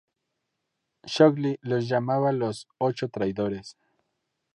Shockley 1.05 1.59
los 1.61 1.87
llamaba 1.87 2.31
los 2.31 2.67
"ocho 2.79 3.09
traidores". 3.09 3.77